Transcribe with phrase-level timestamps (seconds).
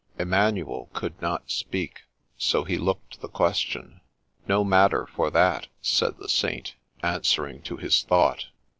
[0.17, 2.05] Emmanuel could not speak,
[2.35, 4.01] so he looked the question.'
[4.49, 8.47] No matter for that,' said the Saint, answering to his thought.